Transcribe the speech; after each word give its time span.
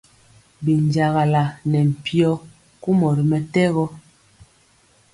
Binjagala 0.63 1.43
ne 1.69 1.79
mpyo 1.89 2.31
kumɔ 2.81 3.07
ri 3.15 3.23
mɛtɛgɔ. 3.29 3.85